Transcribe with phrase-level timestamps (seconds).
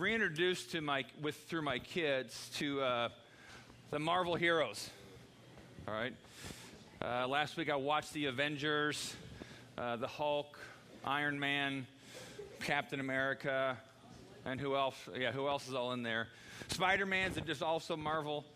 [0.00, 3.08] reintroduced to my with through my kids to uh,
[3.90, 4.88] the Marvel heroes.
[5.86, 6.14] All right.
[7.02, 9.14] Uh, last week I watched the Avengers,
[9.76, 10.58] uh, the Hulk,
[11.04, 11.86] Iron Man,
[12.60, 13.76] Captain America,
[14.46, 14.96] and who else?
[15.18, 16.28] Yeah, who else is all in there?
[16.68, 18.46] Spider Man's just also Marvel.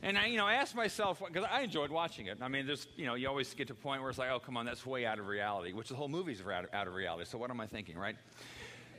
[0.00, 2.38] And I, you know, I asked myself because I enjoyed watching it.
[2.40, 4.38] I mean, there's, you know, you always get to a point where it's like, oh,
[4.38, 6.94] come on, that's way out of reality, which the whole movie's out of, out of
[6.94, 7.28] reality.
[7.28, 8.14] So what am I thinking, right?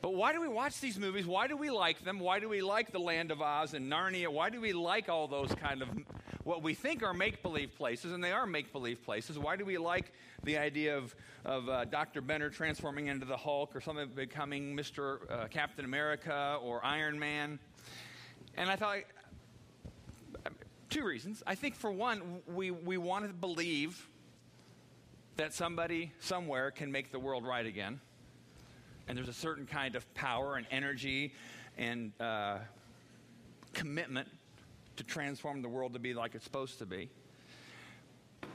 [0.01, 1.25] But why do we watch these movies?
[1.25, 2.19] Why do we like them?
[2.19, 4.29] Why do we like The Land of Oz and Narnia?
[4.29, 5.89] Why do we like all those kind of
[6.43, 8.13] what we think are make believe places?
[8.13, 9.37] And they are make believe places.
[9.37, 12.21] Why do we like the idea of, of uh, Dr.
[12.21, 15.19] Banner transforming into the Hulk or something becoming Mr.
[15.29, 17.59] Uh, Captain America or Iron Man?
[18.55, 18.99] And I thought,
[20.89, 21.43] two reasons.
[21.45, 24.07] I think, for one, we, we want to believe
[25.35, 27.99] that somebody somewhere can make the world right again
[29.09, 31.33] and there's a certain kind of power and energy
[31.77, 32.59] and uh,
[33.73, 34.27] commitment
[34.97, 37.09] to transform the world to be like it's supposed to be.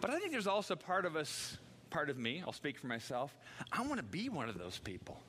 [0.01, 1.59] But I think there's also part of us,
[1.91, 3.37] part of me, I'll speak for myself,
[3.73, 5.21] I want to be one of those people.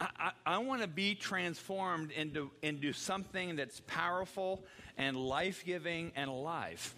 [0.00, 4.64] I, I, I want to be transformed into, into something that's powerful
[4.96, 6.94] and life giving and alive.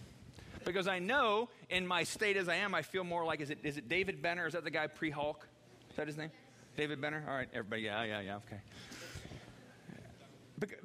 [0.65, 3.59] Because I know in my state as I am, I feel more like is it,
[3.65, 4.47] is it David Banner?
[4.47, 5.49] Is that the guy pre Hulk?
[5.91, 6.31] Is that his name?
[6.77, 7.25] David Banner?
[7.29, 8.61] All right, everybody, yeah, yeah, yeah, okay.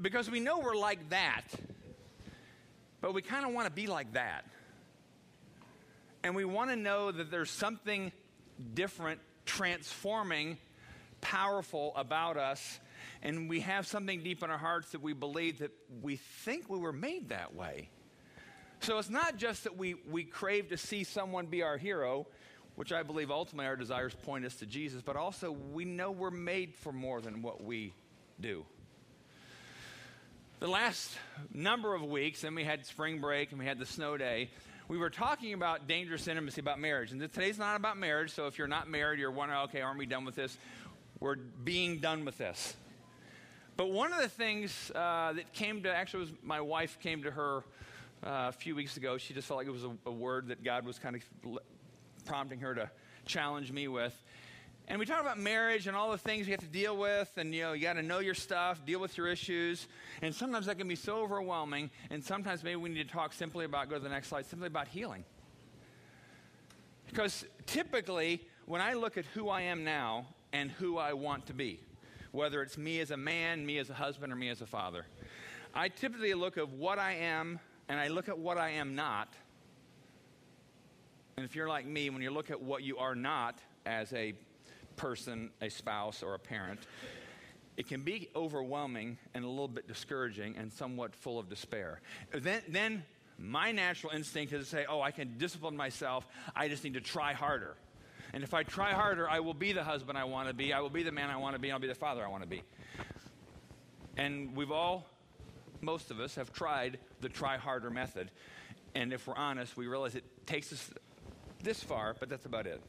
[0.02, 1.44] Because we know we're like that,
[3.02, 4.46] but we kind of want to be like that.
[6.24, 8.12] And we want to know that there's something
[8.74, 10.58] different, transforming,
[11.22, 12.80] powerful about us.
[13.22, 16.80] And we have something deep in our hearts that we believe that we think we
[16.80, 17.90] were made that way.
[18.80, 22.28] So it's not just that we, we crave to see someone be our hero,
[22.76, 26.32] which I believe ultimately our desires point us to Jesus, but also we know we're
[26.32, 27.94] made for more than what we
[28.40, 28.66] do.
[30.60, 31.12] The last
[31.54, 34.50] number of weeks, and we had spring break and we had the snow day,
[34.88, 37.12] we were talking about dangerous intimacy, about marriage.
[37.12, 40.06] And today's not about marriage, so if you're not married, you're wondering, okay, aren't we
[40.06, 40.58] done with this?
[41.20, 42.76] We're being done with this.
[43.78, 47.32] But one of the things uh, that came to, actually, was my wife came to
[47.32, 47.58] her
[48.24, 49.18] uh, a few weeks ago.
[49.18, 51.60] She just felt like it was a, a word that God was kind of
[52.26, 52.90] prompting her to
[53.26, 54.16] challenge me with.
[54.88, 57.56] And we talk about marriage and all the things you have to deal with, and
[57.56, 59.88] you know, you got to know your stuff, deal with your issues.
[60.22, 63.66] And sometimes that can be so overwhelming, and sometimes maybe we need to talk simply
[63.66, 65.24] about, go to the next slide, simply about healing.
[67.08, 71.54] Because typically, when I look at who I am now and who I want to
[71.54, 71.80] be,
[72.32, 75.08] whether it's me as a man, me as a husband, or me as a father,
[75.74, 77.60] I typically look at what I am
[77.90, 79.34] and I look at what I am not
[81.38, 84.34] and if you're like me, when you look at what you are not as a
[84.96, 86.80] person, a spouse, or a parent,
[87.76, 92.00] it can be overwhelming and a little bit discouraging and somewhat full of despair.
[92.32, 93.04] Then, then
[93.38, 96.26] my natural instinct is to say, oh, I can discipline myself.
[96.56, 97.76] I just need to try harder.
[98.32, 100.72] And if I try harder, I will be the husband I want to be.
[100.72, 101.70] I will be the man I want to be.
[101.70, 102.64] I'll be the father I want to be.
[104.16, 105.06] And we've all,
[105.82, 108.32] most of us, have tried the try harder method.
[108.94, 110.90] And if we're honest, we realize it takes us
[111.66, 112.80] this far, but that's about it.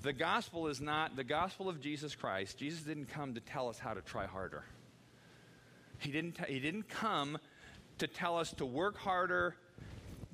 [0.00, 2.58] The gospel is not the gospel of Jesus Christ.
[2.58, 4.64] Jesus didn't come to tell us how to try harder.
[5.98, 7.38] He didn't, t- he didn't come
[7.98, 9.54] to tell us to work harder,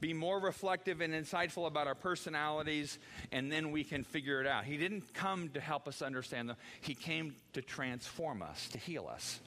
[0.00, 2.98] be more reflective and insightful about our personalities,
[3.32, 4.64] and then we can figure it out.
[4.64, 6.56] He didn't come to help us understand them.
[6.82, 9.40] He came to transform us, to heal us.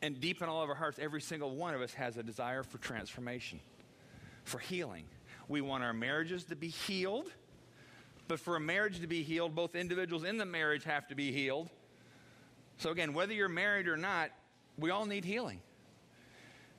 [0.00, 2.62] And deep in all of our hearts, every single one of us has a desire
[2.62, 3.60] for transformation
[4.44, 5.04] for healing.
[5.48, 7.26] We want our marriages to be healed,
[8.28, 11.32] but for a marriage to be healed, both individuals in the marriage have to be
[11.32, 11.68] healed.
[12.78, 14.30] So, again, whether you're married or not,
[14.78, 15.60] we all need healing.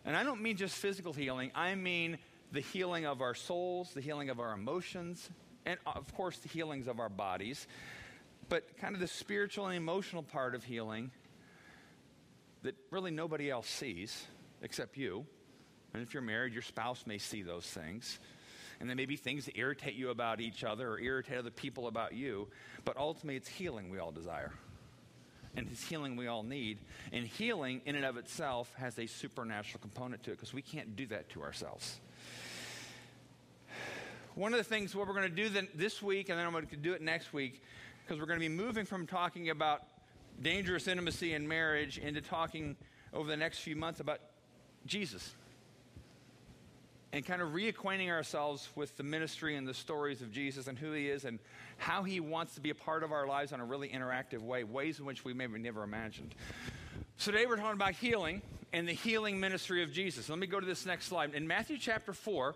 [0.06, 2.18] And I don't mean just physical healing, I mean
[2.52, 5.30] the healing of our souls, the healing of our emotions,
[5.66, 7.68] and of course, the healings of our bodies.
[8.50, 11.12] But kind of the spiritual and emotional part of healing
[12.62, 14.26] that really nobody else sees
[14.62, 15.26] except you.
[15.94, 18.20] And if you're married, your spouse may see those things.
[18.80, 21.88] And there may be things that irritate you about each other or irritate other people
[21.88, 22.48] about you.
[22.84, 24.52] But ultimately, it's healing we all desire.
[25.56, 26.80] And it's healing we all need.
[27.12, 30.96] And healing, in and of itself, has a supernatural component to it because we can't
[30.96, 32.00] do that to ourselves.
[34.34, 36.66] One of the things what we're going to do this week, and then I'm going
[36.66, 37.62] to do it next week,
[38.04, 39.84] because we're going to be moving from talking about
[40.42, 42.76] dangerous intimacy in marriage into talking
[43.14, 44.20] over the next few months about
[44.88, 45.36] Jesus
[47.14, 50.92] and kind of reacquainting ourselves with the ministry and the stories of Jesus and who
[50.94, 51.38] he is and
[51.78, 54.64] how he wants to be a part of our lives in a really interactive way,
[54.64, 56.34] ways in which we maybe never imagined.
[57.18, 58.42] So today we're talking about healing
[58.74, 60.28] and the healing ministry of Jesus.
[60.28, 61.36] Let me go to this next slide.
[61.36, 62.56] In Matthew chapter 4,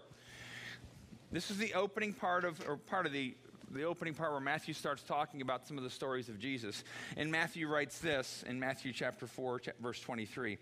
[1.32, 3.36] this is the opening part of, or part of the,
[3.70, 6.84] the opening part where Matthew starts talking about some of the stories of Jesus.
[7.16, 10.58] And Matthew writes this in Matthew chapter 4, verse 23.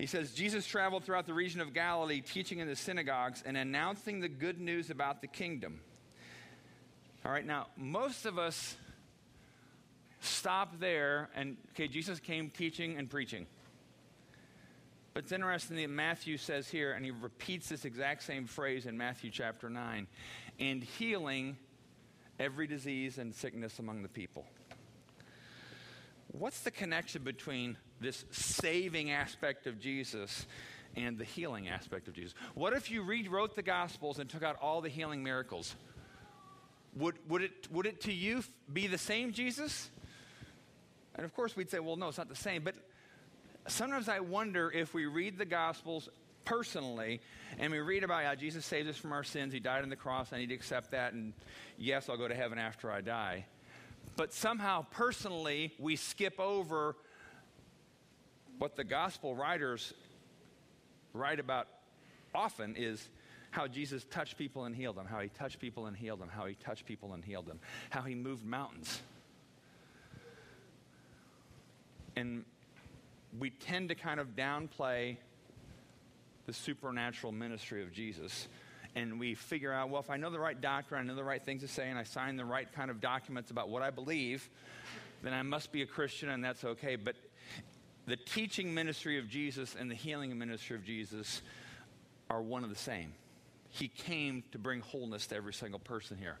[0.00, 4.20] He says, Jesus traveled throughout the region of Galilee, teaching in the synagogues and announcing
[4.20, 5.80] the good news about the kingdom.
[7.22, 8.76] All right, now, most of us
[10.20, 13.46] stop there and, okay, Jesus came teaching and preaching.
[15.12, 18.96] But it's interesting that Matthew says here, and he repeats this exact same phrase in
[18.96, 20.06] Matthew chapter 9,
[20.58, 21.58] and healing
[22.38, 24.46] every disease and sickness among the people.
[26.28, 30.46] What's the connection between this saving aspect of Jesus
[30.96, 32.34] and the healing aspect of Jesus?
[32.54, 35.74] What if you rewrote the Gospels and took out all the healing miracles?
[36.96, 38.42] Would, would, it, would it to you
[38.72, 39.90] be the same Jesus?
[41.14, 42.64] And of course, we'd say, well, no, it's not the same.
[42.64, 42.74] But
[43.68, 46.08] sometimes I wonder if we read the Gospels
[46.44, 47.20] personally
[47.58, 49.96] and we read about how Jesus saved us from our sins, He died on the
[49.96, 51.32] cross, I need to accept that, and
[51.78, 53.44] yes, I'll go to heaven after I die.
[54.16, 56.96] But somehow, personally, we skip over
[58.60, 59.94] what the gospel writers
[61.14, 61.66] write about
[62.34, 63.08] often is
[63.50, 66.44] how Jesus touched people and healed them, how he touched people and healed them, how
[66.44, 67.58] he touched people and healed them,
[67.88, 69.00] how he moved mountains.
[72.16, 72.44] And
[73.38, 75.16] we tend to kind of downplay
[76.44, 78.46] the supernatural ministry of Jesus.
[78.94, 81.42] And we figure out, well, if I know the right doctrine, I know the right
[81.42, 84.50] things to say, and I sign the right kind of documents about what I believe,
[85.22, 86.96] then I must be a Christian and that's okay.
[86.96, 87.16] But
[88.10, 91.42] the teaching ministry of Jesus and the healing ministry of Jesus
[92.28, 93.12] are one of the same.
[93.68, 96.38] He came to bring wholeness to every single person here.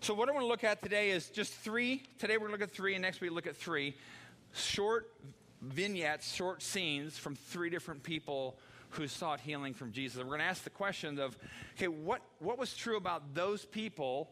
[0.00, 2.02] So, what I want to look at today is just three.
[2.18, 3.96] Today, we're going to look at three, and next week, we look at three
[4.52, 5.10] short
[5.62, 8.58] vignettes, short scenes from three different people
[8.90, 10.18] who sought healing from Jesus.
[10.18, 11.36] And we're going to ask the question of
[11.76, 14.28] okay, what, what was true about those people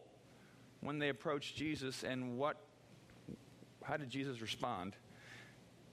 [0.82, 2.58] when they approached Jesus, and what,
[3.82, 4.96] how did Jesus respond?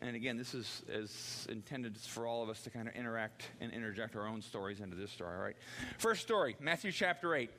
[0.03, 4.17] And again, this is, intended for all of us to kind of interact and interject
[4.17, 5.55] our own stories into this story, all right?
[5.97, 7.49] First story, Matthew chapter 8.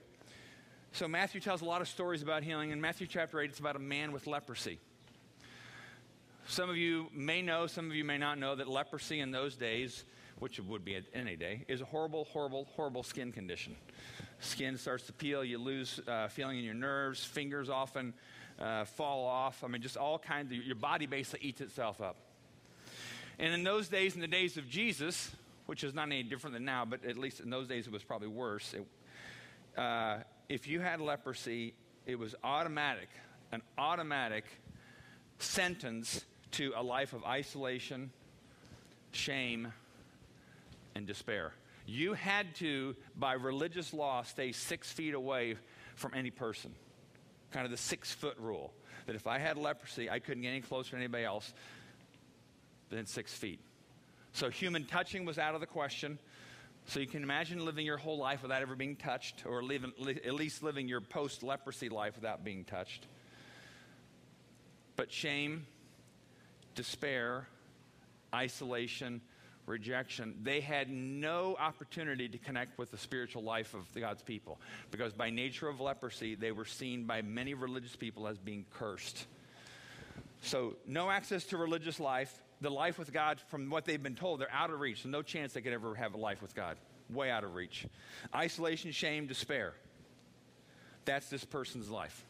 [0.92, 2.70] So Matthew tells a lot of stories about healing.
[2.70, 4.78] In Matthew chapter 8, it's about a man with leprosy.
[6.46, 9.56] Some of you may know, some of you may not know that leprosy in those
[9.56, 10.04] days,
[10.38, 13.74] which it would be any day, is a horrible, horrible, horrible skin condition.
[14.40, 18.12] Skin starts to peel, you lose uh, feeling in your nerves, fingers often
[18.58, 19.64] uh, fall off.
[19.64, 22.16] I mean, just all kinds of, your body basically eats itself up.
[23.38, 25.30] And in those days, in the days of Jesus,
[25.66, 28.04] which is not any different than now, but at least in those days it was
[28.04, 28.74] probably worse.
[28.74, 31.74] It, uh, if you had leprosy,
[32.06, 33.08] it was automatic,
[33.52, 34.44] an automatic
[35.38, 38.10] sentence to a life of isolation,
[39.12, 39.72] shame,
[40.94, 41.52] and despair.
[41.86, 45.56] You had to, by religious law, stay six feet away
[45.96, 46.72] from any person.
[47.50, 48.72] Kind of the six foot rule.
[49.06, 51.52] That if I had leprosy, I couldn't get any closer to anybody else
[52.90, 53.60] than six feet.
[54.32, 56.18] So human touching was out of the question.
[56.86, 60.34] So you can imagine living your whole life without ever being touched, or living, at
[60.34, 63.06] least living your post leprosy life without being touched.
[64.96, 65.66] But shame,
[66.74, 67.48] despair,
[68.34, 69.22] isolation,
[69.66, 74.60] rejection, they had no opportunity to connect with the spiritual life of God's people.
[74.90, 79.26] Because by nature of leprosy, they were seen by many religious people as being cursed.
[80.42, 84.40] So, no access to religious life, the life with God, from what they've been told,
[84.40, 85.02] they're out of reach.
[85.02, 86.76] So no chance they could ever have a life with God.
[87.10, 87.86] Way out of reach.
[88.34, 89.74] Isolation, shame, despair.
[91.04, 92.24] That's this person's life.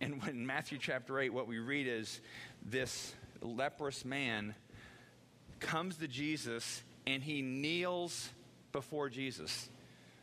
[0.00, 2.20] And when Matthew chapter 8, what we read is
[2.64, 4.54] this leprous man
[5.60, 8.30] comes to Jesus and he kneels
[8.72, 9.68] before Jesus.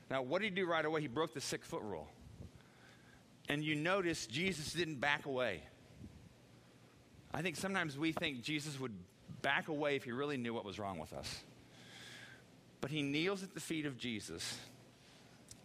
[0.10, 1.02] Now, what did he do right away?
[1.02, 2.08] He broke the six foot rule.
[3.50, 5.62] And you notice Jesus didn't back away.
[7.36, 8.94] I think sometimes we think Jesus would
[9.42, 11.44] back away if he really knew what was wrong with us.
[12.80, 14.58] But he kneels at the feet of Jesus.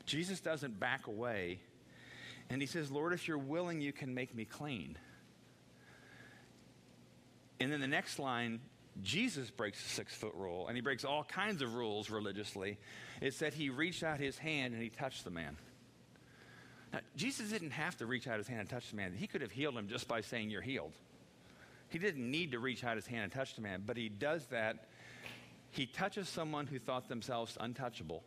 [0.05, 1.61] Jesus doesn't back away.
[2.51, 4.99] And he says, Lord, if you're willing, you can make me clean.
[7.61, 8.59] And then the next line,
[9.01, 12.79] Jesus breaks the six foot rule, and he breaks all kinds of rules religiously.
[13.21, 15.57] It's that he reached out his hand and he touched the man.
[16.93, 19.43] Now, Jesus didn't have to reach out his hand and touch the man, he could
[19.43, 20.95] have healed him just by saying, You're healed.
[21.91, 24.47] He didn't need to reach out his hand and touch the man, but he does
[24.47, 24.87] that
[25.71, 28.25] he touches someone who thought themselves untouchable,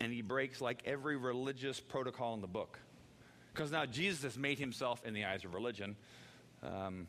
[0.00, 2.78] and he breaks like every religious protocol in the book.
[3.52, 5.96] Because now Jesus has made himself, in the eyes of religion,
[6.62, 7.06] um,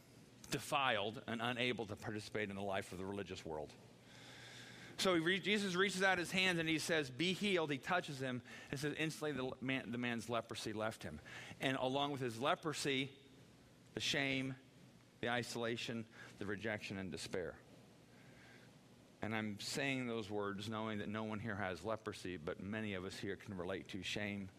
[0.52, 3.72] defiled and unable to participate in the life of the religious world.
[4.98, 7.72] So re- Jesus reaches out his hands and he says, Be healed.
[7.72, 11.20] He touches him and says, Instantly the, man, the man's leprosy left him.
[11.62, 13.12] And along with his leprosy,
[13.94, 14.56] the shame,
[15.24, 16.04] the isolation,
[16.40, 17.54] the rejection, and despair.
[19.22, 23.06] And I'm saying those words knowing that no one here has leprosy, but many of
[23.06, 24.50] us here can relate to shame,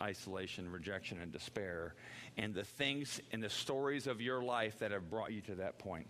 [0.00, 1.92] isolation, rejection, and despair,
[2.38, 5.78] and the things and the stories of your life that have brought you to that
[5.78, 6.06] point.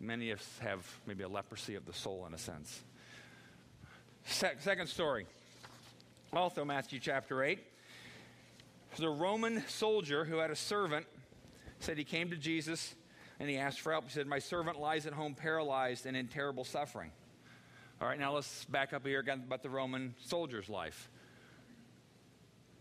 [0.00, 2.80] Many of us have maybe a leprosy of the soul in a sense.
[4.24, 5.26] Se- second story,
[6.32, 7.58] also Matthew chapter 8.
[8.96, 11.06] There's a Roman soldier who had a servant,
[11.80, 12.94] said he came to Jesus
[13.38, 14.04] and he asked for help.
[14.04, 17.10] He said, My servant lies at home paralyzed and in terrible suffering.
[18.00, 21.08] All right, now let's back up here again about the Roman soldier's life.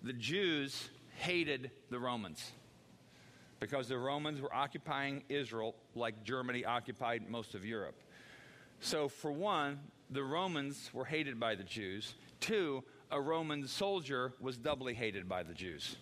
[0.03, 2.51] The Jews hated the Romans
[3.59, 7.95] because the Romans were occupying Israel like Germany occupied most of Europe.
[8.81, 12.13] So, for one, the Romans were hated by the Jews.
[12.39, 15.95] Two, a Roman soldier was doubly hated by the Jews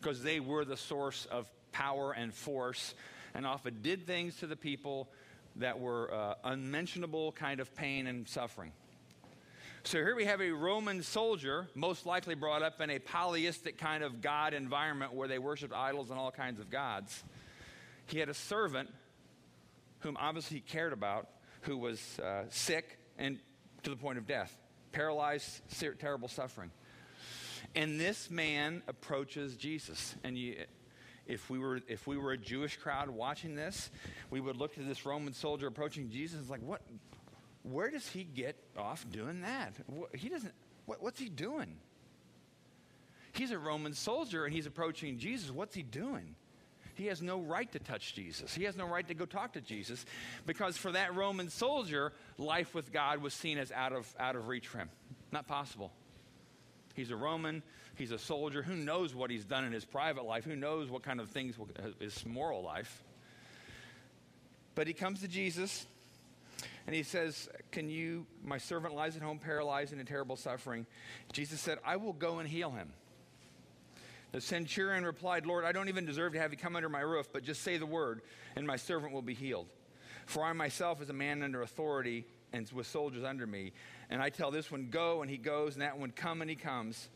[0.00, 2.94] because they were the source of power and force
[3.34, 5.08] and often did things to the people
[5.56, 8.72] that were uh, unmentionable kind of pain and suffering.
[9.84, 14.04] So here we have a Roman soldier, most likely brought up in a polytheistic kind
[14.04, 17.24] of God environment where they worshiped idols and all kinds of gods.
[18.06, 18.88] He had a servant
[19.98, 21.28] whom obviously he cared about,
[21.62, 23.38] who was uh, sick and
[23.82, 24.56] to the point of death,
[24.92, 25.62] paralyzed,
[25.98, 26.70] terrible suffering.
[27.74, 30.14] And this man approaches Jesus.
[30.22, 30.56] And you,
[31.32, 33.90] if we were if we were a Jewish crowd watching this,
[34.30, 36.82] we would look at this Roman soldier approaching Jesus like, what?
[37.62, 39.74] Where does he get off doing that?
[40.14, 40.52] He doesn't.
[40.86, 41.76] What, what's he doing?
[43.32, 45.50] He's a Roman soldier and he's approaching Jesus.
[45.50, 46.34] What's he doing?
[46.94, 48.54] He has no right to touch Jesus.
[48.54, 50.04] He has no right to go talk to Jesus
[50.44, 54.48] because for that Roman soldier, life with God was seen as out of, out of
[54.48, 54.90] reach for him.
[55.30, 55.90] Not possible.
[56.94, 57.62] He's a Roman.
[57.94, 58.62] He's a soldier.
[58.62, 60.44] Who knows what he's done in his private life?
[60.44, 63.02] Who knows what kind of things uh, his moral life?
[64.74, 65.86] But he comes to Jesus
[66.86, 70.86] and he says, Can you, my servant lies at home paralyzed and in terrible suffering.
[71.32, 72.92] Jesus said, I will go and heal him.
[74.32, 77.28] The centurion replied, Lord, I don't even deserve to have you come under my roof,
[77.32, 78.22] but just say the word,
[78.56, 79.66] and my servant will be healed.
[80.24, 83.72] For I myself is a man under authority and with soldiers under me.
[84.10, 86.56] And I tell this one, go, and he goes, and that one, come, and he
[86.56, 87.08] comes.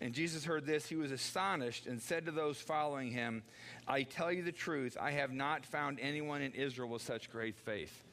[0.00, 0.86] And Jesus heard this.
[0.86, 3.42] He was astonished and said to those following him,
[3.86, 7.56] I tell you the truth, I have not found anyone in Israel with such great
[7.56, 8.04] faith.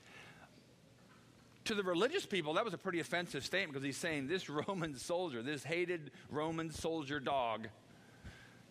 [1.66, 4.96] To the religious people, that was a pretty offensive statement because he's saying this Roman
[4.96, 7.68] soldier, this hated Roman soldier dog,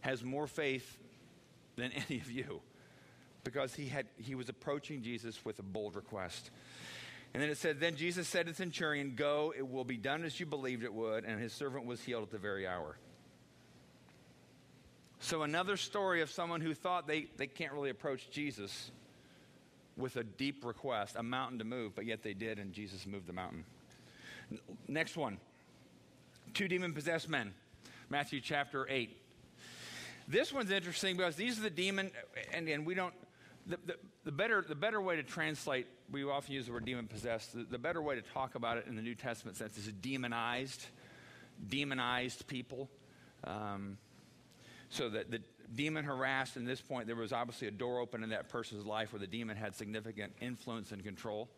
[0.01, 0.99] has more faith
[1.77, 2.61] than any of you
[3.45, 6.51] because he, had, he was approaching Jesus with a bold request.
[7.35, 10.25] And then it said, Then Jesus said to the centurion, Go, it will be done
[10.25, 11.25] as you believed it would.
[11.25, 12.97] And his servant was healed at the very hour.
[15.19, 18.91] So, another story of someone who thought they, they can't really approach Jesus
[19.97, 23.27] with a deep request, a mountain to move, but yet they did, and Jesus moved
[23.27, 23.65] the mountain.
[24.89, 25.39] Next one
[26.53, 27.53] two demon possessed men,
[28.11, 29.17] Matthew chapter 8.
[30.29, 32.11] This one's interesting because these are the demon,
[32.53, 33.15] and, and we don't,
[33.67, 33.95] the, the,
[34.25, 37.55] the, better, the better way to translate, we often use the word demon possessed.
[37.55, 40.87] The, the better way to talk about it in the New Testament sense is demonized,
[41.69, 42.89] demonized people.
[43.45, 43.99] Um,
[44.91, 45.41] so that the
[45.75, 49.13] demon harassed, in this point, there was obviously a door open in that person's life
[49.13, 51.49] where the demon had significant influence and control.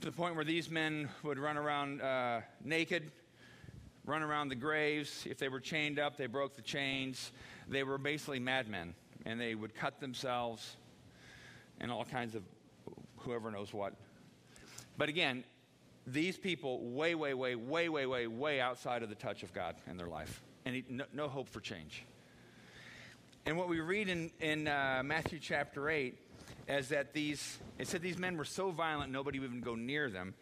[0.00, 3.10] To the point where these men would run around uh, naked,
[4.04, 5.24] run around the graves.
[5.30, 7.30] If they were chained up, they broke the chains.
[7.68, 8.94] They were basically madmen
[9.26, 10.76] and they would cut themselves
[11.80, 12.42] and all kinds of
[13.18, 13.94] whoever knows what.
[14.96, 15.44] But again,
[16.06, 19.76] these people way, way, way, way, way, way, way outside of the touch of God
[19.88, 22.04] in their life, and no, no hope for change.
[23.46, 26.16] And what we read in, in uh, Matthew chapter 8
[26.68, 30.10] is that these, it said these men were so violent nobody would even go near
[30.10, 30.34] them.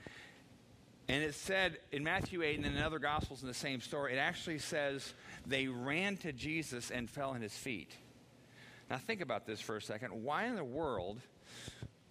[1.08, 4.18] And it said in Matthew 8 and in other Gospels in the same story, it
[4.18, 5.14] actually says
[5.46, 7.90] they ran to Jesus and fell at his feet.
[8.90, 10.24] Now, think about this for a second.
[10.24, 11.20] Why in the world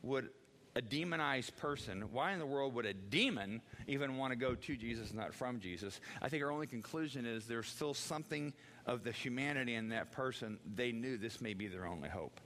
[0.02, 0.30] would
[0.76, 4.78] a demonized person, why in the world would a demon even want to go to
[4.78, 6.00] Jesus, not from Jesus?
[6.22, 8.54] I think our only conclusion is there's still something
[8.86, 10.58] of the humanity in that person.
[10.76, 12.40] They knew this may be their only hope.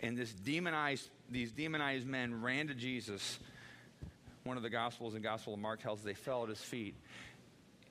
[0.00, 3.38] And this demonized, these demonized men ran to Jesus.
[4.44, 6.94] One of the Gospels, in Gospel of Mark, tells they fell at his feet.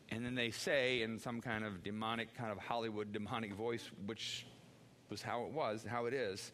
[0.10, 4.46] And then they say, in some kind of demonic, kind of Hollywood demonic voice, which
[5.12, 6.51] was how it was, how it is,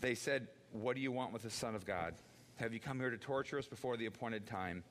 [0.00, 2.14] they said, What do you want with the Son of God?
[2.56, 4.82] Have you come here to torture us before the appointed time?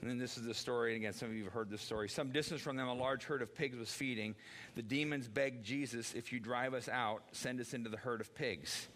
[0.00, 2.08] And then this is the story, and again, some of you have heard this story.
[2.08, 4.34] Some distance from them, a large herd of pigs was feeding.
[4.74, 8.34] The demons begged Jesus, If you drive us out, send us into the herd of
[8.34, 8.88] pigs.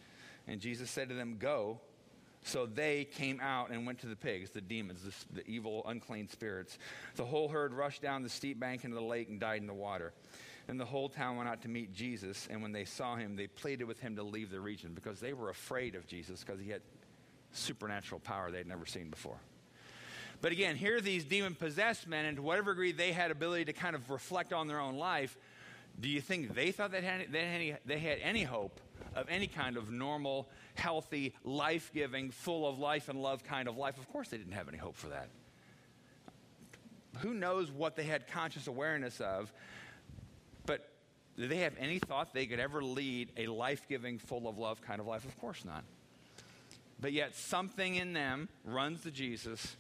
[0.47, 1.81] And Jesus said to them, Go.
[2.47, 6.29] So they came out and went to the pigs, the demons, the, the, evil, unclean
[6.29, 6.79] spirits.
[7.17, 9.73] The whole herd rushed down the steep bank into the lake and died in the
[9.73, 10.13] water.
[10.67, 12.49] And the whole town went out to meet Jesus.
[12.51, 15.33] And when they saw him, they pleaded with him to leave the region because they
[15.33, 16.81] were afraid of Jesus because he had
[17.53, 19.39] supernatural power they'd never seen before.
[20.41, 23.73] But again, here these demon possessed men, and to whatever degree they had ability to
[23.73, 25.37] kind of reflect on their own life,
[26.01, 28.81] do you think they thought they had, they they had any hope
[29.15, 33.77] of any kind of normal, healthy, life giving, full of life and love kind of
[33.77, 33.97] life?
[33.97, 35.29] Of course, they didn't have any hope for that.
[37.21, 39.53] Who knows what they had conscious awareness of?
[41.37, 44.81] Did they have any thought they could ever lead a life giving, full of love
[44.83, 45.25] kind of life?
[45.25, 45.85] Of course not.
[47.01, 49.77] But yet, something in them runs to Jesus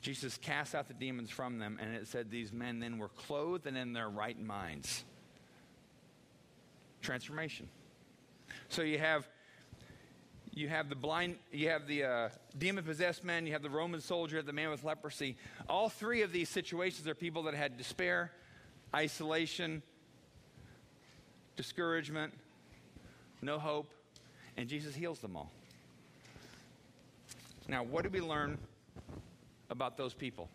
[0.00, 3.66] Jesus cast out the demons from them, and it said these men then were clothed
[3.66, 5.04] and in their right minds.
[7.02, 7.68] Transformation.
[8.68, 9.28] So you have
[10.52, 14.00] you have the blind, you have the uh, demon possessed man, you have the Roman
[14.00, 15.36] soldier, the man with leprosy.
[15.68, 18.32] All three of these situations are people that had despair,
[18.94, 19.82] isolation,
[21.58, 22.32] discouragement,
[23.42, 23.92] no hope,
[24.56, 25.50] and Jesus heals them all.
[27.66, 28.56] Now, what do we learn
[29.68, 30.48] about those people?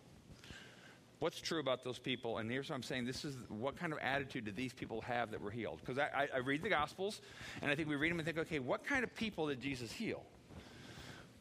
[1.19, 2.37] What's true about those people?
[2.37, 5.29] And here's what I'm saying this is what kind of attitude did these people have
[5.31, 5.79] that were healed?
[5.81, 7.21] Because I, I, read the Gospels,
[7.61, 9.91] and I think we read them and think, okay, what kind of people did Jesus
[9.91, 10.23] heal?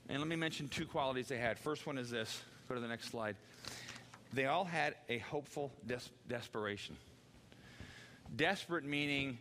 [0.08, 1.58] And let me mention two qualities they had.
[1.58, 3.36] First one is this go to the next slide.
[4.32, 6.96] They all had a hopeful des- desperation.
[8.34, 9.38] Desperate meaning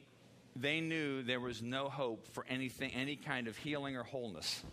[0.55, 4.63] they knew there was no hope for anything, any kind of healing or wholeness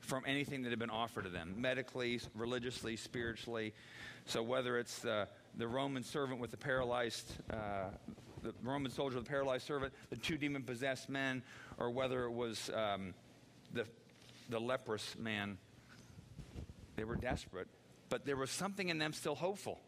[0.00, 3.72] from anything that had been offered to them, medically, religiously, spiritually.
[4.26, 7.88] So whether it's the, the Roman servant with the paralyzed, uh,
[8.42, 11.42] the Roman soldier with the paralyzed servant, the two demon possessed men,
[11.78, 13.14] or whether it was um,
[13.72, 13.86] the,
[14.50, 15.58] the leprous man,
[16.96, 17.68] they were desperate,
[18.08, 19.80] but there was something in them still hopeful.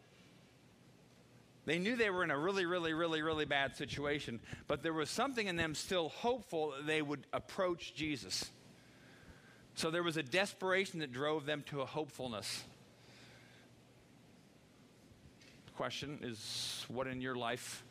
[1.66, 5.11] They knew they were in a really, really, really, really bad situation, but there was
[5.11, 8.50] something in them still hopeful that they would approach Jesus.
[9.74, 12.62] So there was a desperation that drove them to a hopefulness.
[15.76, 17.85] Question is what in your life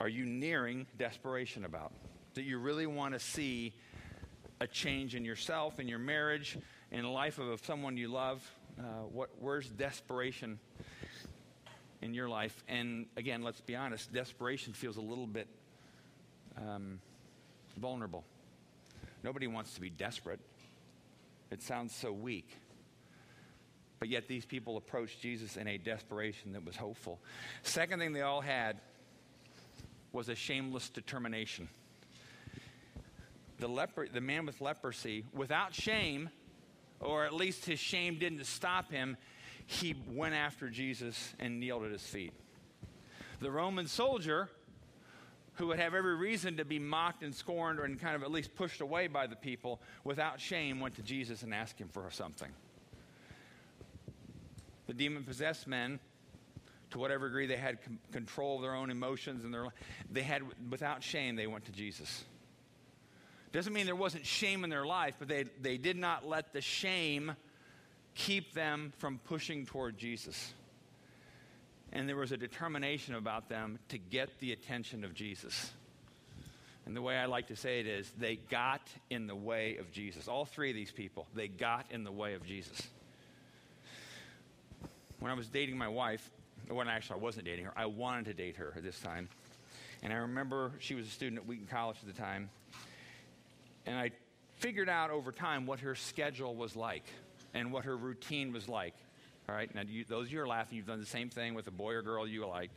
[0.00, 1.92] are you nearing desperation about?
[2.34, 3.72] That you really want to see
[4.60, 6.56] a change in yourself, in your marriage,
[6.90, 8.48] in the life of someone you love?
[8.78, 10.58] Uh, what, where's desperation
[12.04, 12.62] in your life?
[12.68, 15.48] And again, let's be honest, desperation feels a little bit
[16.56, 17.00] um,
[17.78, 18.24] vulnerable.
[19.22, 20.38] Nobody wants to be desperate.
[21.50, 22.58] It sounds so weak.
[23.98, 27.20] But yet these people approached Jesus in a desperation that was hopeful.
[27.62, 28.76] Second thing they all had
[30.12, 31.68] was a shameless determination.
[33.58, 36.28] The, leper, the man with leprosy, without shame,
[37.00, 39.16] or at least his shame didn't stop him,
[39.66, 42.32] he went after Jesus and kneeled at his feet.
[43.40, 44.48] The Roman soldier,
[45.54, 48.54] who would have every reason to be mocked and scorned and kind of at least
[48.54, 52.50] pushed away by the people, without shame went to Jesus and asked him for something.
[54.86, 55.98] The demon possessed men,
[56.90, 59.66] to whatever degree they had com- control of their own emotions and their
[60.12, 62.24] they had without shame they went to Jesus.
[63.50, 66.60] Doesn't mean there wasn't shame in their life, but they, they did not let the
[66.60, 67.34] shame
[68.14, 70.54] keep them from pushing toward Jesus
[71.94, 75.72] and there was a determination about them to get the attention of Jesus.
[76.86, 79.90] And the way I like to say it is, they got in the way of
[79.92, 80.26] Jesus.
[80.26, 82.88] All three of these people, they got in the way of Jesus.
[85.20, 86.28] When I was dating my wife,
[86.68, 89.28] when actually I wasn't dating her, I wanted to date her at this time.
[90.02, 92.50] And I remember she was a student at Wheaton College at the time.
[93.86, 94.10] And I
[94.56, 97.04] figured out over time what her schedule was like
[97.54, 98.94] and what her routine was like.
[99.48, 101.66] All right, now you, those of you are laughing, you've done the same thing with
[101.66, 102.70] a boy or girl you like.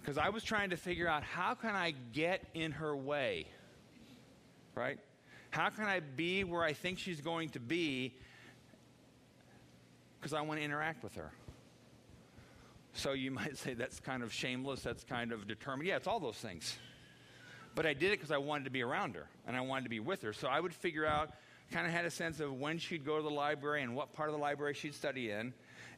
[0.00, 3.46] Because I was trying to figure out how can I get in her way,
[4.74, 4.98] right?
[5.50, 8.14] How can I be where I think she's going to be
[10.20, 11.30] because I want to interact with her?
[12.92, 15.88] So you might say that's kind of shameless, that's kind of determined.
[15.88, 16.76] Yeah, it's all those things.
[17.74, 19.90] but I did it because I wanted to be around her and I wanted to
[19.90, 20.32] be with her.
[20.34, 21.30] So I would figure out,
[21.70, 24.28] kind of had a sense of when she'd go to the library and what part
[24.28, 25.52] of the library she'd study in.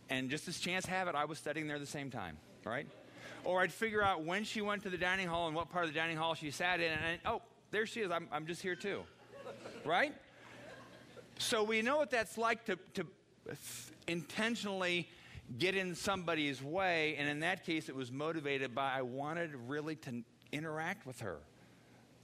[0.08, 2.86] And just as chance have it, I was studying there at the same time, right?
[3.44, 5.92] Or I'd figure out when she went to the dining hall and what part of
[5.92, 6.92] the dining hall she sat in.
[6.92, 8.10] And oh, there she is.
[8.10, 9.02] I'm, I'm just here too,
[9.84, 10.14] right?
[11.38, 13.06] So we know what that's like to, to
[14.06, 15.08] intentionally
[15.58, 17.16] get in somebody's way.
[17.18, 21.38] And in that case, it was motivated by I wanted really to interact with her,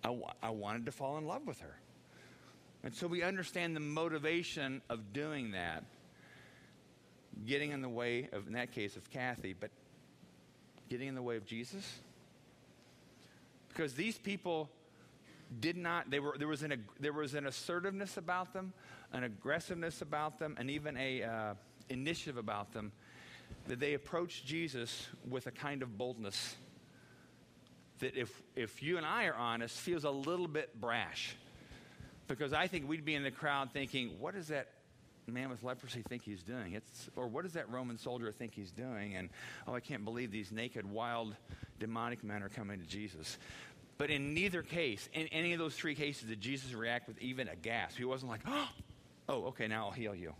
[0.05, 1.77] I, I wanted to fall in love with her.
[2.85, 5.85] And so we understand the motivation of doing that,
[7.47, 9.71] getting in the way of, in that case, of Kathy, but
[10.89, 12.01] getting in the way of Jesus?
[13.69, 14.69] Because these people
[15.61, 18.73] did not, they were, there, was an, there was an assertiveness about them,
[19.13, 21.55] an aggressiveness about them, and even a uh,
[21.89, 22.93] initiative about them
[23.69, 26.57] that they approached Jesus with a kind of boldness
[28.01, 31.37] that if, if you and I are honest, feels a little bit brash.
[32.29, 34.69] Because I think we'd be in the crowd thinking, what is that
[35.27, 36.75] man with leprosy think he's doing?
[36.75, 39.15] It's, or what does that Roman soldier think he's doing?
[39.15, 39.29] And,
[39.67, 41.35] oh, I can't believe these naked, wild,
[41.79, 43.39] demonic men are coming to Jesus.
[43.99, 47.49] But in neither case, in any of those three cases, did Jesus react with even
[47.49, 47.99] a gasp.
[47.99, 48.41] He wasn't like,
[49.29, 50.35] oh, okay, now I'll heal you.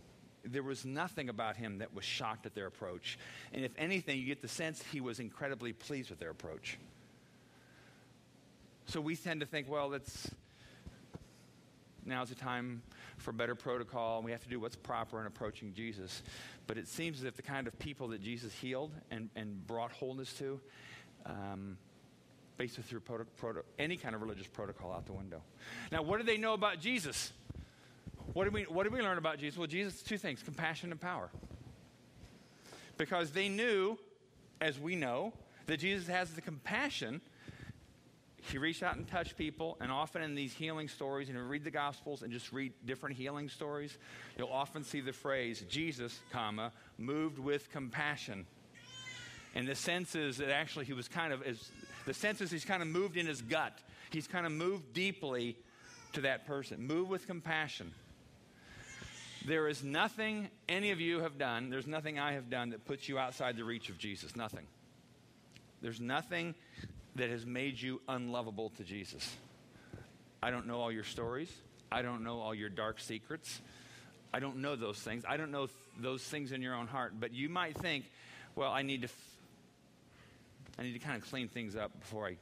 [0.45, 3.17] There was nothing about him that was shocked at their approach.
[3.53, 6.77] And if anything, you get the sense he was incredibly pleased with their approach.
[8.87, 10.29] So we tend to think, well, that's
[12.05, 12.81] now's the time
[13.17, 16.21] for better protocol, and we have to do what's proper in approaching Jesus.
[16.67, 19.91] But it seems as if the kind of people that Jesus healed and, and brought
[19.91, 20.59] wholeness to,
[21.25, 21.77] um,
[22.57, 25.41] basically through proto- proto- any kind of religious protocol out the window.
[25.91, 27.31] Now, what do they know about Jesus?
[28.33, 29.57] What did we, what did we learn about Jesus?
[29.57, 31.29] Well, Jesus, two things compassion and power.
[32.97, 33.97] Because they knew,
[34.61, 35.33] as we know,
[35.65, 37.21] that Jesus has the compassion
[38.51, 41.63] he reached out and touched people, and often in these healing stories, and you read
[41.63, 43.97] the Gospels and just read different healing stories,
[44.37, 48.45] you'll often see the phrase Jesus, comma, moved with compassion.
[49.55, 51.69] And the sense is that actually he was kind of, is,
[52.05, 53.77] the sense is he's kind of moved in his gut.
[54.11, 55.55] He's kind of moved deeply
[56.13, 56.85] to that person.
[56.85, 57.93] Move with compassion.
[59.45, 63.09] There is nothing any of you have done, there's nothing I have done that puts
[63.09, 64.35] you outside the reach of Jesus.
[64.35, 64.65] Nothing.
[65.81, 66.55] There's nothing
[67.15, 69.35] that has made you unlovable to Jesus.
[70.41, 71.51] I don't know all your stories.
[71.91, 73.61] I don't know all your dark secrets.
[74.33, 75.23] I don't know those things.
[75.27, 77.13] I don't know th- those things in your own heart.
[77.19, 78.05] But you might think,
[78.55, 79.37] well, I need to, f-
[80.79, 82.35] I need to kind of clean things up before I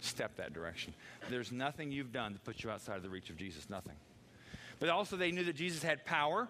[0.00, 0.92] step that direction.
[1.30, 3.70] There's nothing you've done to put you outside of the reach of Jesus.
[3.70, 3.94] Nothing.
[4.80, 6.48] But also, they knew that Jesus had power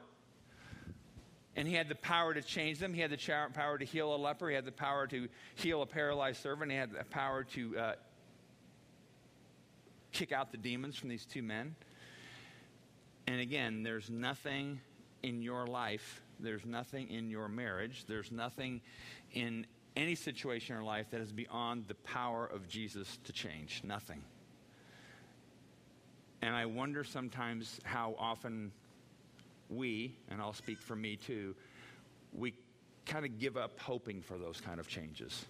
[1.56, 2.92] and he had the power to change them.
[2.92, 4.48] He had the power to heal a leper.
[4.50, 6.70] He had the power to heal a paralyzed servant.
[6.70, 7.92] He had the power to uh,
[10.12, 11.74] kick out the demons from these two men.
[13.26, 14.80] And again, there's nothing
[15.22, 18.82] in your life, there's nothing in your marriage, there's nothing
[19.32, 19.66] in
[19.96, 23.80] any situation in your life that is beyond the power of Jesus to change.
[23.82, 24.22] Nothing.
[26.42, 28.70] And I wonder sometimes how often
[29.68, 31.54] we, and I'll speak for me too,
[32.32, 32.54] we
[33.04, 35.44] kind of give up hoping for those kind of changes.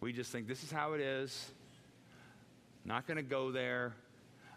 [0.00, 1.50] We just think this is how it is.
[2.84, 3.94] Not going to go there.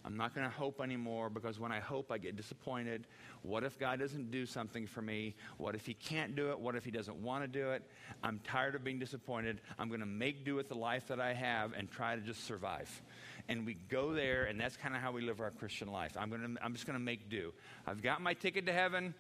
[0.04, 3.06] I'm not going to hope anymore because when I hope, I get disappointed.
[3.44, 5.36] What if God doesn't do something for me?
[5.58, 6.60] What if He can't do it?
[6.60, 7.84] What if He doesn't want to do it?
[8.24, 9.62] I'm tired of being disappointed.
[9.78, 12.46] I'm going to make do with the life that I have and try to just
[12.46, 12.90] survive
[13.50, 16.16] and we go there, and that's kind of how we live our Christian life.
[16.18, 17.54] I'm, gonna, I'm just going to make do.
[17.86, 19.14] I've got my ticket to heaven.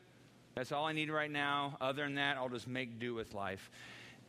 [0.55, 1.77] That's all I need right now.
[1.81, 3.69] Other than that, I'll just make do with life.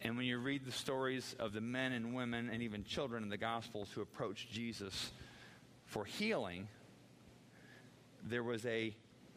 [0.01, 3.29] And when you read the stories of the men and women and even children in
[3.29, 5.13] the Gospels who approached Jesus
[5.93, 6.69] for healing,
[8.25, 8.95] there was a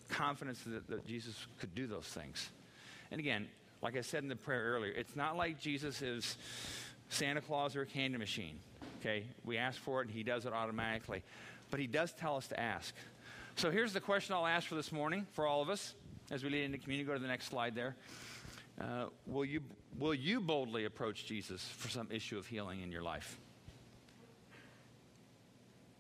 [0.10, 2.50] confidence that, that Jesus could do those things.
[3.12, 3.48] And again,
[3.82, 6.38] like I said in the prayer earlier, it's not like Jesus is
[7.10, 8.60] Santa Claus or a candy machine
[9.06, 9.24] okay?
[9.44, 11.24] We ask for it, and He does it automatically.
[11.70, 12.94] But He does tell us to ask.
[13.56, 15.94] So here's the question I'll ask for this morning for all of us
[16.32, 17.08] as we lead into community.
[17.08, 17.96] Go to the next slide there.
[18.80, 19.62] Uh, will, you,
[19.98, 23.40] will you boldly approach Jesus for some issue of healing in your life?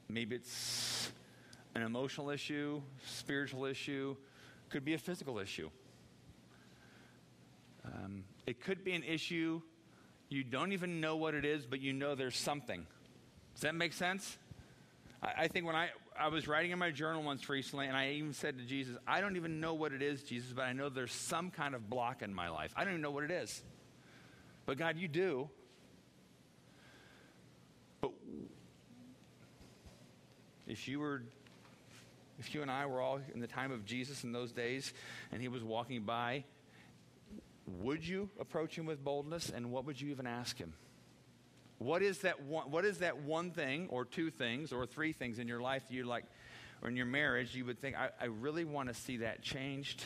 [0.08, 1.12] Maybe it's
[1.74, 4.15] an emotional issue, spiritual issue,
[4.70, 5.70] could be a physical issue.
[7.86, 9.62] Um, it could be an issue
[10.30, 12.86] you don't even know what it is, but you know there's something.
[13.54, 14.38] Does that make sense?
[15.22, 15.89] I, I think when I,
[16.20, 19.22] I was writing in my journal once recently, and I even said to Jesus, I
[19.22, 22.22] don't even know what it is, Jesus, but I know there's some kind of block
[22.22, 22.74] in my life.
[22.76, 23.62] I don't even know what it is.
[24.65, 25.50] But God, you do.
[30.67, 31.21] If you were
[32.38, 34.93] if you and I were all in the time of Jesus in those days
[35.32, 36.43] and he was walking by,
[37.82, 40.73] would you approach him with boldness and what would you even ask him?
[41.78, 45.39] What is that one, what is that one thing or two things or three things
[45.39, 46.25] in your life you like
[46.82, 50.04] or in your marriage you would think I, I really want to see that changed?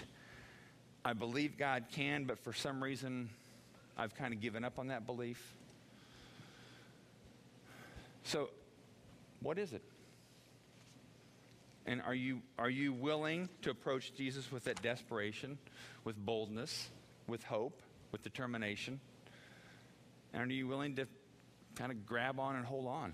[1.04, 3.30] I believe God can, but for some reason
[3.98, 5.56] I've kind of given up on that belief.
[8.24, 8.50] So,
[9.42, 9.82] what is it?
[11.90, 15.58] And are you, are you willing to approach Jesus with that desperation,
[16.04, 16.88] with boldness,
[17.26, 19.00] with hope, with determination?
[20.32, 21.08] And are you willing to
[21.76, 23.14] kind of grab on and hold on?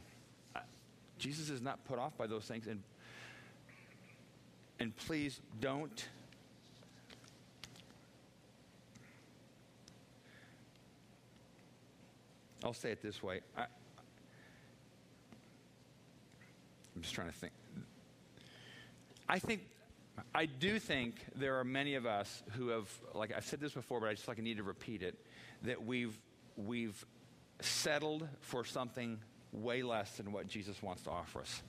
[1.17, 2.67] Jesus is not put off by those things.
[2.67, 2.83] And,
[4.77, 6.05] and please don't.
[12.61, 13.39] I'll say it this way.
[13.55, 13.67] I,
[16.93, 17.53] I'm just trying to think.
[19.27, 19.61] I think,
[20.33, 23.99] I do think there are many of us who have, like I've said this before,
[23.99, 25.17] but I just like I need to repeat it,
[25.63, 26.17] that we've,
[26.55, 27.05] we've
[27.61, 29.19] settled for something
[29.51, 31.63] way less than what Jesus wants to offer us.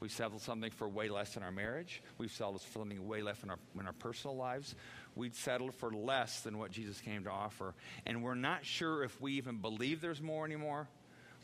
[0.00, 2.02] We've settled something for way less in our marriage.
[2.18, 4.74] We've settled for something way less in our, in our personal lives.
[5.14, 7.74] We've settled for less than what Jesus came to offer.
[8.04, 10.88] And we're not sure if we even believe there's more anymore.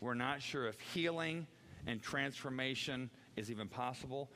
[0.00, 1.46] We're not sure if healing
[1.86, 4.28] and transformation is even possible.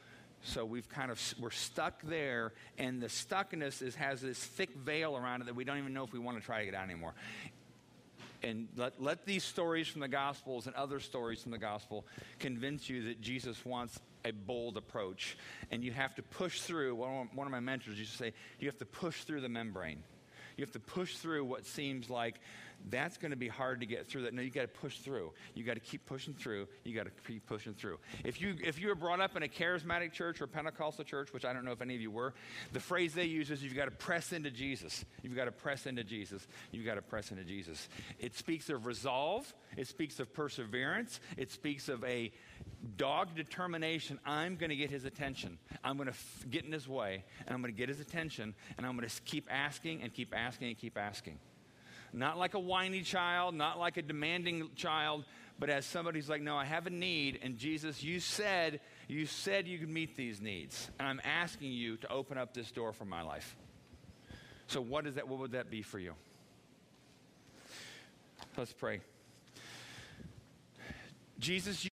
[0.44, 5.16] So we've kind of we're stuck there, and the stuckness is, has this thick veil
[5.16, 6.84] around it that we don't even know if we want to try to get out
[6.84, 7.14] anymore.
[8.42, 12.04] And let, let these stories from the Gospels and other stories from the Gospel
[12.40, 15.36] convince you that Jesus wants a bold approach.
[15.70, 16.96] And you have to push through.
[16.96, 20.02] One of my mentors used to say, you have to push through the membrane.
[20.56, 22.40] You have to push through what seems like
[22.90, 24.34] that's going to be hard to get through that.
[24.34, 25.32] No, you got to push through.
[25.54, 26.68] You got to keep pushing through.
[26.84, 27.98] You got to keep pushing through.
[28.24, 31.44] If you if you were brought up in a charismatic church or Pentecostal church, which
[31.44, 32.34] I don't know if any of you were,
[32.72, 35.04] the phrase they use is you've got to press into Jesus.
[35.22, 36.46] You've got to press into Jesus.
[36.70, 37.88] You've got to press into Jesus.
[38.18, 39.52] It speaks of resolve.
[39.76, 41.20] It speaks of perseverance.
[41.36, 42.32] It speaks of a
[42.96, 44.18] dogged determination.
[44.24, 45.58] I'm going to get his attention.
[45.84, 48.54] I'm going to f- get in his way, and I'm going to get his attention,
[48.76, 51.38] and I'm going to keep asking and keep asking and keep asking.
[52.12, 55.24] Not like a whiny child, not like a demanding child,
[55.58, 59.26] but as somebody who's like, no, I have a need, and Jesus, you said, you
[59.26, 62.92] said you could meet these needs, and I'm asking you to open up this door
[62.92, 63.56] for my life.
[64.66, 65.28] So what is that?
[65.28, 66.14] What would that be for you?
[68.56, 69.00] Let's pray.
[71.38, 71.82] Jesus,